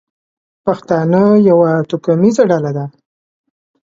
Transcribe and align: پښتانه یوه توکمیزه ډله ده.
پښتانه 0.65 1.21
یوه 1.49 1.71
توکمیزه 1.89 2.43
ډله 2.51 2.71
ده. 2.77 2.85